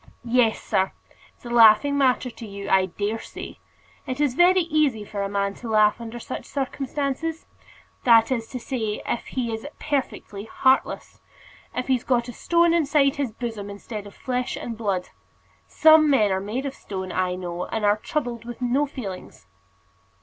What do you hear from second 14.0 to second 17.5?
of flesh and blood. Some men are made of stone, I